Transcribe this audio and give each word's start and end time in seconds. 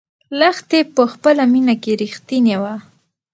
لښتې 0.39 0.79
په 0.95 1.03
خپله 1.11 1.43
مینه 1.51 1.75
کې 1.83 1.91
رښتینې 2.01 2.55
وه. 2.61 2.75